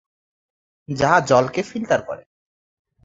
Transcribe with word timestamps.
যা 0.89 1.11
জলকে 1.27 1.61
ফিল্টার 1.63 2.01
করে। 2.01 2.23